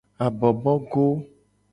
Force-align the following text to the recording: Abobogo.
Abobogo. 0.25 1.05